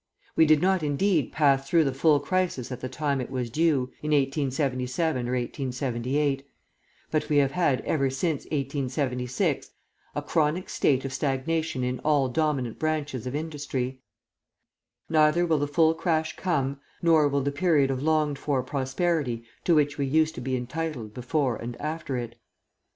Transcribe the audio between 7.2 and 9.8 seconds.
we have had, ever since 1876,